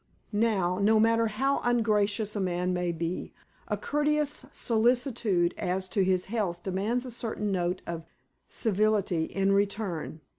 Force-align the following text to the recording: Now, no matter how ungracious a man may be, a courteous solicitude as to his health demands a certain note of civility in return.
Now, 0.31 0.79
no 0.79 0.99
matter 0.99 1.27
how 1.27 1.59
ungracious 1.59 2.35
a 2.35 2.39
man 2.39 2.73
may 2.73 2.91
be, 2.91 3.35
a 3.67 3.77
courteous 3.77 4.47
solicitude 4.51 5.53
as 5.59 5.87
to 5.89 6.03
his 6.03 6.25
health 6.25 6.63
demands 6.63 7.05
a 7.05 7.11
certain 7.11 7.51
note 7.51 7.83
of 7.85 8.05
civility 8.49 9.25
in 9.25 9.51
return. 9.51 10.21